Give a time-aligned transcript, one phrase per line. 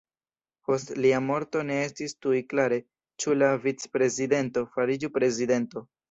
[0.67, 2.79] Post lia morto ne estis tuj klare
[3.25, 5.85] ĉu la vic-predizento fariĝu prezidento.